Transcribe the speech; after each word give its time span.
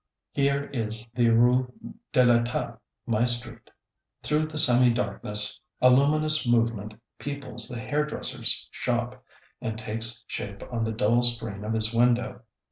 Here 0.31 0.63
is 0.73 1.07
the 1.13 1.29
Rue 1.29 1.71
de 2.11 2.25
l'Etape, 2.25 2.79
my 3.05 3.23
street. 3.23 3.69
Through 4.23 4.47
the 4.47 4.57
semi 4.57 4.89
darkness, 4.91 5.61
a 5.79 5.91
luminous 5.91 6.47
movement 6.47 6.95
peoples 7.19 7.69
the 7.69 7.79
hairdresser's 7.79 8.67
shop, 8.71 9.23
and 9.61 9.77
takes 9.77 10.23
shape 10.25 10.63
on 10.73 10.85
the 10.85 10.91
dull 10.91 11.21
screen 11.21 11.63
of 11.63 11.73
his 11.73 11.93
window. 11.93 12.41